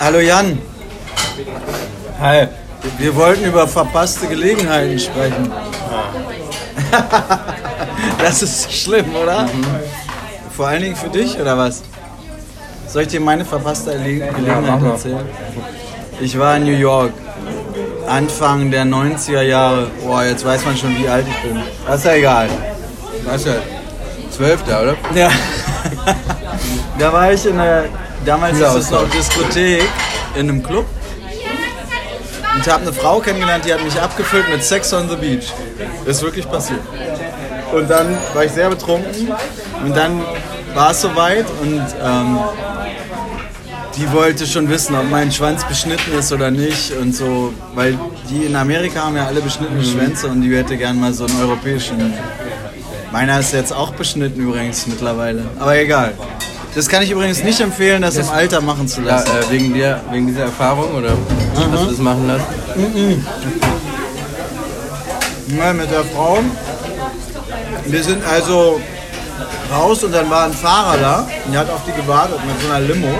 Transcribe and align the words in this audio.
Hallo 0.00 0.18
Jan, 0.18 0.58
Hi. 2.18 2.48
wir 2.96 3.14
wollten 3.14 3.44
über 3.44 3.68
verpasste 3.68 4.26
Gelegenheiten 4.28 4.98
sprechen. 4.98 5.52
Das 8.18 8.42
ist 8.42 8.72
schlimm, 8.72 9.14
oder? 9.14 9.46
Vor 10.56 10.68
allen 10.68 10.82
Dingen 10.82 10.96
für 10.96 11.10
dich, 11.10 11.38
oder 11.38 11.56
was? 11.58 11.82
Soll 12.88 13.02
ich 13.02 13.08
dir 13.08 13.20
meine 13.20 13.44
verpasste 13.44 13.92
Gelegenheit 13.92 14.82
erzählen? 14.82 15.28
Ich 16.18 16.38
war 16.38 16.56
in 16.56 16.64
New 16.64 16.78
York, 16.78 17.12
Anfang 18.08 18.70
der 18.70 18.84
90er 18.84 19.42
Jahre. 19.42 19.88
Boah, 20.02 20.24
jetzt 20.24 20.44
weiß 20.46 20.64
man 20.64 20.76
schon, 20.78 20.96
wie 20.96 21.08
alt 21.08 21.26
ich 21.28 21.42
bin. 21.42 21.62
Das 21.86 21.98
ist 21.98 22.04
ja 22.06 22.12
egal. 22.14 22.48
Was 23.24 23.36
ist 23.42 23.46
ja? 23.48 23.54
Zwölfter, 24.30 24.82
oder? 24.82 24.96
Ja. 25.14 25.28
da 26.98 27.12
war 27.12 27.32
ich 27.32 27.44
in 27.44 27.58
der, 27.58 27.84
damals 28.24 28.58
ist 28.58 28.74
es 28.74 28.90
noch. 28.90 29.08
Diskothek, 29.10 29.84
in 30.34 30.48
einem 30.48 30.62
Club. 30.62 30.86
Und 32.54 32.66
habe 32.66 32.82
eine 32.82 32.92
Frau 32.92 33.20
kennengelernt, 33.20 33.64
die 33.64 33.72
hat 33.72 33.82
mich 33.82 33.98
abgefüllt 34.00 34.48
mit 34.50 34.62
Sex 34.62 34.92
on 34.92 35.08
the 35.08 35.16
Beach. 35.16 35.52
Ist 36.04 36.22
wirklich 36.22 36.48
passiert. 36.50 36.80
Und 37.72 37.88
dann 37.88 38.16
war 38.34 38.44
ich 38.44 38.50
sehr 38.50 38.68
betrunken 38.68 39.32
und 39.84 39.96
dann 39.96 40.20
war 40.74 40.90
es 40.90 41.00
soweit 41.00 41.46
und 41.62 41.82
ähm, 42.02 42.38
die 43.96 44.12
wollte 44.12 44.46
schon 44.46 44.68
wissen, 44.68 44.96
ob 44.96 45.08
mein 45.10 45.30
Schwanz 45.30 45.64
beschnitten 45.64 46.18
ist 46.18 46.32
oder 46.32 46.50
nicht 46.50 46.92
und 46.92 47.14
so, 47.14 47.52
weil 47.74 47.98
die 48.28 48.44
in 48.44 48.56
Amerika 48.56 49.04
haben 49.04 49.16
ja 49.16 49.26
alle 49.26 49.40
beschnittene 49.40 49.84
Schwänze 49.84 50.26
und 50.28 50.42
die 50.42 50.56
hätte 50.56 50.76
gern 50.76 50.98
mal 50.98 51.12
so 51.12 51.26
einen 51.26 51.40
europäischen. 51.40 52.12
Meiner 53.12 53.40
ist 53.40 53.52
jetzt 53.52 53.72
auch 53.72 53.92
beschnitten 53.92 54.40
übrigens 54.40 54.86
mittlerweile, 54.86 55.44
aber 55.58 55.76
egal. 55.76 56.14
Das 56.74 56.88
kann 56.88 57.02
ich 57.02 57.10
übrigens 57.10 57.42
nicht 57.42 57.60
empfehlen, 57.60 58.02
das 58.02 58.16
im 58.16 58.28
Alter 58.28 58.60
machen 58.60 58.86
zu 58.86 59.00
Ja, 59.00 59.16
lassen. 59.16 59.28
äh, 59.28 59.50
wegen, 59.50 59.74
dir, 59.74 60.00
wegen 60.10 60.26
dieser 60.28 60.44
Erfahrung 60.44 60.94
oder 60.94 61.16
hast 61.56 61.82
du 61.84 61.86
das 61.90 61.98
machen 61.98 62.26
lassen? 62.28 63.26
Ja, 65.58 65.72
mit 65.72 65.90
der 65.90 66.04
Frau. 66.04 66.38
Wir 67.86 68.02
sind 68.04 68.24
also 68.24 68.80
raus 69.72 70.04
und 70.04 70.12
dann 70.12 70.30
war 70.30 70.44
ein 70.44 70.52
Fahrer 70.52 70.96
da 70.98 71.26
und 71.44 71.52
der 71.52 71.60
hat 71.62 71.70
auf 71.70 71.80
die 71.86 71.92
gewartet 72.00 72.38
mit 72.46 72.60
so 72.62 72.72
einer 72.72 72.80
Limo. 72.86 73.18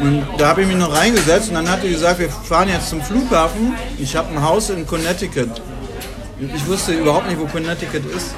Und 0.00 0.24
da 0.38 0.48
habe 0.48 0.62
ich 0.62 0.68
mich 0.68 0.76
noch 0.76 0.96
reingesetzt 0.96 1.48
und 1.48 1.54
dann 1.54 1.68
hat 1.70 1.82
die 1.82 1.90
gesagt, 1.90 2.18
wir 2.20 2.28
fahren 2.28 2.68
jetzt 2.68 2.90
zum 2.90 3.02
Flughafen. 3.02 3.74
Ich 3.98 4.14
habe 4.16 4.28
ein 4.34 4.42
Haus 4.42 4.70
in 4.70 4.86
Connecticut. 4.86 5.60
Ich 6.54 6.66
wusste 6.66 6.92
überhaupt 6.92 7.28
nicht, 7.28 7.38
wo 7.40 7.46
Connecticut 7.46 8.02
ist. 8.14 8.34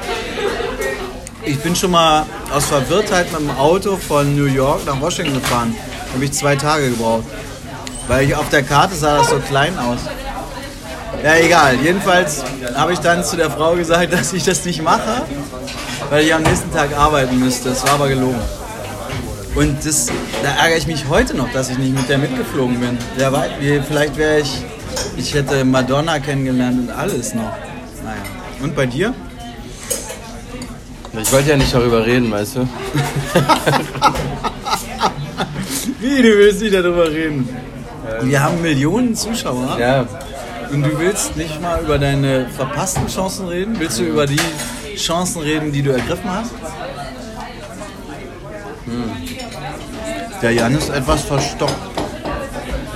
Ich 1.46 1.58
bin 1.60 1.76
schon 1.76 1.90
mal 1.90 2.24
aus 2.50 2.66
Verwirrtheit 2.66 3.30
mit 3.32 3.40
dem 3.40 3.50
Auto 3.50 3.96
von 3.96 4.34
New 4.34 4.46
York 4.46 4.86
nach 4.86 4.98
Washington 5.00 5.34
gefahren. 5.34 5.74
Da 6.06 6.14
habe 6.14 6.24
ich 6.24 6.32
zwei 6.32 6.56
Tage 6.56 6.90
gebraucht. 6.90 7.24
Weil 8.08 8.26
ich 8.26 8.34
auf 8.34 8.48
der 8.48 8.62
Karte 8.62 8.94
sah 8.94 9.18
das 9.18 9.30
so 9.30 9.38
klein 9.40 9.78
aus. 9.78 9.98
Ja, 11.22 11.36
egal. 11.36 11.76
Jedenfalls 11.82 12.42
habe 12.74 12.94
ich 12.94 12.98
dann 12.98 13.22
zu 13.24 13.36
der 13.36 13.50
Frau 13.50 13.74
gesagt, 13.74 14.12
dass 14.18 14.32
ich 14.32 14.44
das 14.44 14.64
nicht 14.64 14.82
mache, 14.82 15.22
weil 16.08 16.24
ich 16.24 16.34
am 16.34 16.42
nächsten 16.42 16.72
Tag 16.72 16.96
arbeiten 16.96 17.38
müsste. 17.38 17.70
Das 17.70 17.84
war 17.84 17.94
aber 17.94 18.08
gelogen. 18.08 18.40
Und 19.54 19.84
das, 19.84 20.08
da 20.42 20.50
ärgere 20.62 20.78
ich 20.78 20.86
mich 20.86 21.08
heute 21.08 21.36
noch, 21.36 21.52
dass 21.52 21.68
ich 21.68 21.78
nicht 21.78 21.94
mit 21.94 22.08
der 22.08 22.18
mitgeflogen 22.18 22.80
bin. 22.80 22.98
Wer 23.16 23.32
weiß, 23.32 23.50
vielleicht 23.86 24.16
wäre 24.16 24.40
ich, 24.40 24.64
ich 25.16 25.34
hätte 25.34 25.64
Madonna 25.64 26.18
kennengelernt 26.18 26.88
und 26.88 26.90
alles 26.90 27.34
noch. 27.34 27.52
Naja. 28.02 28.22
Und 28.62 28.74
bei 28.74 28.86
dir? 28.86 29.14
Ich 31.20 31.32
wollte 31.32 31.50
ja 31.50 31.56
nicht 31.56 31.72
darüber 31.72 32.04
reden, 32.04 32.30
weißt 32.30 32.56
du? 32.56 32.60
Wie, 36.00 36.22
du 36.22 36.28
willst 36.38 36.60
nicht 36.60 36.74
darüber 36.74 37.08
reden? 37.10 37.48
Wir 38.22 38.42
haben 38.42 38.60
Millionen 38.60 39.14
Zuschauer 39.14 39.78
Ja. 39.78 40.04
und 40.70 40.82
du 40.82 40.98
willst 40.98 41.36
nicht 41.36 41.60
mal 41.62 41.80
über 41.82 41.98
deine 41.98 42.46
verpassten 42.48 43.06
Chancen 43.06 43.46
reden? 43.48 43.78
Willst 43.78 43.98
du 43.98 44.02
über 44.04 44.26
die 44.26 44.40
Chancen 44.96 45.42
reden, 45.42 45.72
die 45.72 45.82
du 45.82 45.90
ergriffen 45.92 46.30
hast? 46.30 46.50
Der 50.42 50.50
Jan 50.52 50.74
ist 50.76 50.90
etwas 50.90 51.22
verstockt. 51.22 51.72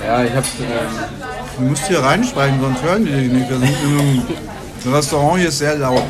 Ja, 0.05 0.23
ich 0.23 0.33
hab. 0.33 0.43
Ähm, 0.43 0.45
Du 1.57 1.65
musst 1.65 1.87
hier 1.89 1.99
reinsprechen, 1.99 2.61
sonst 2.61 2.81
hören 2.81 3.03
die 3.05 3.11
dich 3.11 3.29
nicht. 3.33 3.49
Wir 3.49 3.57
sind 3.59 3.69
in 3.83 3.99
einem 4.85 4.93
Restaurant, 4.95 5.39
hier 5.39 5.49
ist 5.49 5.57
sehr 5.57 5.75
laut. 5.75 6.03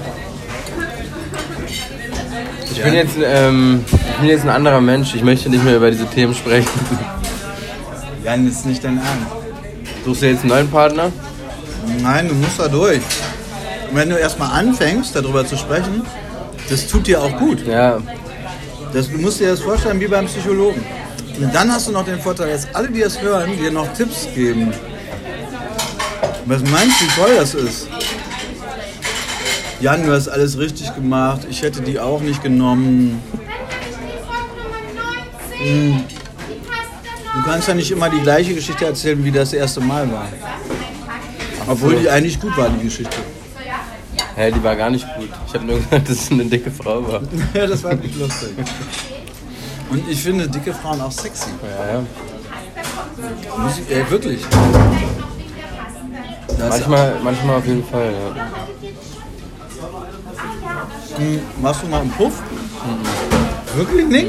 Ich, 2.71 2.83
bin 2.83 2.93
jetzt, 2.93 3.15
ähm, 3.23 3.83
ich 3.91 4.17
bin 4.17 4.29
jetzt 4.29 4.43
ein 4.43 4.49
anderer 4.49 4.81
Mensch. 4.81 5.15
Ich 5.15 5.23
möchte 5.23 5.49
nicht 5.49 5.63
mehr 5.63 5.77
über 5.77 5.91
diese 5.91 6.05
Themen 6.07 6.33
sprechen. 6.33 6.69
Jan, 8.23 8.47
ist 8.47 8.65
nicht 8.65 8.83
dein 8.83 8.97
Ernst. 8.97 9.39
Suchst 10.05 10.21
du 10.21 10.27
jetzt 10.27 10.41
einen 10.41 10.49
neuen 10.49 10.69
Partner? 10.69 11.11
Nein, 12.01 12.27
du 12.27 12.35
musst 12.35 12.59
da 12.59 12.67
durch. 12.67 13.01
Und 13.89 13.95
wenn 13.95 14.09
du 14.09 14.17
erstmal 14.17 14.51
anfängst, 14.51 15.15
darüber 15.15 15.45
zu 15.45 15.57
sprechen, 15.57 16.03
das 16.69 16.87
tut 16.87 17.07
dir 17.07 17.21
auch 17.21 17.35
gut. 17.37 17.65
Ja. 17.65 17.99
Das, 18.93 19.09
du 19.09 19.17
musst 19.17 19.39
dir 19.39 19.49
das 19.49 19.61
vorstellen 19.61 19.99
wie 19.99 20.07
beim 20.07 20.25
Psychologen. 20.25 20.83
Und 21.39 21.55
dann 21.55 21.71
hast 21.71 21.87
du 21.87 21.91
noch 21.91 22.05
den 22.05 22.19
Vorteil, 22.19 22.51
dass 22.51 22.67
alle, 22.73 22.89
die 22.89 22.99
das 22.99 23.21
hören, 23.21 23.57
dir 23.57 23.71
noch 23.71 23.91
Tipps 23.93 24.27
geben. 24.35 24.73
Was 26.45 26.61
meinst 26.61 27.01
du, 27.01 27.05
wie 27.05 27.21
toll 27.21 27.35
das 27.37 27.53
ist? 27.53 27.87
Jan, 29.81 30.05
du 30.05 30.11
hast 30.11 30.27
alles 30.27 30.57
richtig 30.57 30.93
gemacht. 30.93 31.47
Ich 31.49 31.61
hätte 31.61 31.81
die 31.81 31.99
auch 31.99 32.19
nicht 32.19 32.43
genommen. 32.43 33.21
Hm. 35.57 36.03
Du 37.33 37.43
kannst 37.43 37.67
ja 37.67 37.73
nicht 37.73 37.91
immer 37.91 38.09
die 38.09 38.19
gleiche 38.19 38.53
Geschichte 38.53 38.85
erzählen, 38.85 39.23
wie 39.23 39.31
das 39.31 39.53
erste 39.53 39.79
Mal 39.79 40.11
war. 40.11 40.27
Obwohl 41.67 41.95
die 41.95 42.09
eigentlich 42.09 42.39
gut 42.39 42.57
war, 42.57 42.69
die 42.69 42.83
Geschichte. 42.83 43.15
Hä, 44.35 44.51
die 44.51 44.63
war 44.63 44.75
gar 44.75 44.89
nicht 44.89 45.05
gut. 45.15 45.29
Ich 45.47 45.53
habe 45.53 45.65
nur 45.65 45.77
gesagt, 45.77 46.09
dass 46.09 46.17
es 46.17 46.31
eine 46.31 46.45
dicke 46.45 46.71
Frau 46.71 47.05
war. 47.07 47.21
Ja, 47.53 47.67
das 47.67 47.83
war 47.83 47.93
nicht 47.95 48.17
lustig. 48.17 48.49
Und 49.89 50.09
ich 50.09 50.21
finde 50.21 50.47
dicke 50.47 50.73
Frauen 50.73 50.99
auch 51.01 51.11
sexy. 51.11 51.49
Ja, 51.63 51.93
ja. 51.93 53.63
Muss 53.63 53.79
ich, 53.79 53.95
ey, 53.95 54.09
wirklich. 54.09 54.41
Das 56.47 56.69
Manchmal, 56.69 57.15
manchmal 57.23 57.55
auf 57.57 57.65
jeden 57.65 57.85
Fall, 57.85 58.11
ja. 58.13 58.88
Hm, 61.19 61.41
Warst 61.61 61.83
du 61.83 61.87
mal 61.87 62.01
im 62.01 62.09
Puff? 62.11 62.33
Wirklich 63.75 64.07
nicht? 64.07 64.27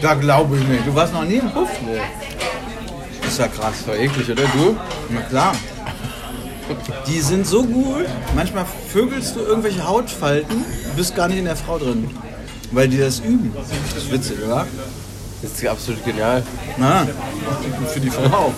Da 0.00 0.14
glaube 0.14 0.56
ich 0.56 0.66
nicht. 0.66 0.86
Du 0.86 0.94
warst 0.94 1.12
noch 1.12 1.24
nie 1.24 1.34
im 1.36 1.50
Puff? 1.50 1.68
Nee. 1.84 2.00
Ist 3.26 3.38
ja 3.38 3.48
krass. 3.48 3.86
War 3.86 3.96
eklig, 3.96 4.30
oder? 4.30 4.42
Du? 4.42 4.76
Na 5.10 5.20
klar. 5.22 5.54
Die 7.06 7.20
sind 7.20 7.46
so 7.46 7.64
gut. 7.64 8.06
Manchmal 8.34 8.64
vögelst 8.88 9.36
du 9.36 9.40
irgendwelche 9.40 9.86
Hautfalten, 9.86 10.64
du 10.90 10.96
bist 10.96 11.14
gar 11.14 11.28
nicht 11.28 11.38
in 11.38 11.44
der 11.44 11.56
Frau 11.56 11.78
drin. 11.78 12.08
Weil 12.70 12.88
die 12.88 12.98
das 12.98 13.18
üben. 13.18 13.52
Das 13.54 14.02
ist 14.04 14.10
witzig, 14.10 14.38
oder? 14.46 14.66
Das 15.42 15.50
ist 15.50 15.66
absolut 15.66 16.04
genial. 16.04 16.42
Na, 16.78 17.06
für 17.92 18.00
die 18.00 18.08
Frau. 18.10 18.52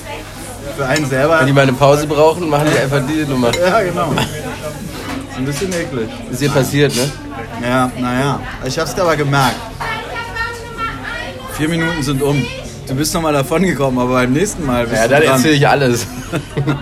Für 0.76 0.86
einen 0.86 1.06
selber. 1.08 1.40
Wenn 1.40 1.46
die 1.46 1.52
mal 1.52 1.62
eine 1.62 1.72
Pause 1.72 2.06
brauchen, 2.06 2.48
machen 2.48 2.68
die 2.72 2.78
einfach 2.78 3.02
diese 3.08 3.30
Nummer. 3.30 3.50
Ja, 3.58 3.80
genau. 3.80 4.10
Ist 5.34 5.38
ein 5.38 5.44
bisschen 5.46 5.72
eklig. 5.72 6.08
Ist 6.30 6.42
dir 6.42 6.50
passiert, 6.50 6.94
ne? 6.94 7.10
Ja, 7.62 7.90
naja. 7.98 8.40
Ich 8.64 8.78
hab's 8.78 8.94
dir 8.94 9.02
aber 9.02 9.16
gemerkt. 9.16 9.56
Vier 11.56 11.68
Minuten 11.68 12.02
sind 12.02 12.22
um. 12.22 12.40
Du 12.86 12.94
bist 12.94 13.12
nochmal 13.14 13.32
davon 13.32 13.62
gekommen, 13.62 13.98
aber 13.98 14.12
beim 14.12 14.32
nächsten 14.32 14.64
Mal 14.64 14.86
bist 14.86 14.96
Ja, 14.96 15.04
du 15.08 15.14
dann 15.14 15.22
dran. 15.22 15.32
erzähle 15.36 15.54
ich 15.54 15.66
alles. 15.68 16.06